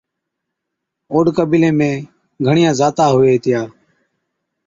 اوڏ 1.11 1.25
قبيلي 1.37 1.71
۾ 1.79 1.89
گھڻِيا 2.45 2.71
ذاتا 2.79 3.05
ھُوي 3.13 3.29
ھِتيا 3.33 3.61